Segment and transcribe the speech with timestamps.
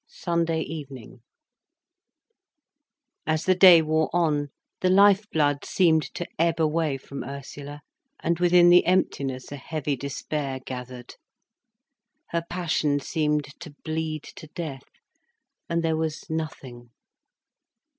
[0.07, 1.21] SUNDAY EVENING
[3.27, 7.81] As the day wore on, the life blood seemed to ebb away from Ursula,
[8.19, 11.17] and within the emptiness a heavy despair gathered.
[12.29, 14.89] Her passion seemed to bleed to death,
[15.69, 16.89] and there was nothing.